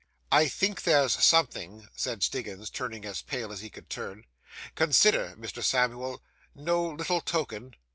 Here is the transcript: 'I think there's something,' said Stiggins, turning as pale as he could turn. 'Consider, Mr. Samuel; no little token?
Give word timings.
'I 0.31 0.47
think 0.47 0.81
there's 0.81 1.23
something,' 1.23 1.87
said 1.95 2.23
Stiggins, 2.23 2.71
turning 2.71 3.05
as 3.05 3.21
pale 3.21 3.51
as 3.51 3.61
he 3.61 3.69
could 3.69 3.87
turn. 3.87 4.25
'Consider, 4.73 5.35
Mr. 5.37 5.63
Samuel; 5.63 6.23
no 6.55 6.83
little 6.87 7.21
token? 7.21 7.75